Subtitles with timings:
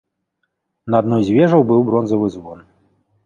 [0.93, 2.59] На адной з вежаў быў бронзавы звон.